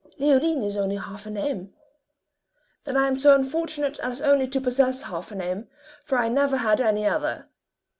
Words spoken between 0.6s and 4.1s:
is only half a name." "Then I am so unfortunate